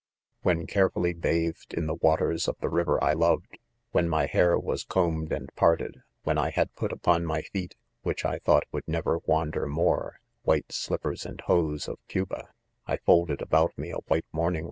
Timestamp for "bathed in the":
1.13-1.93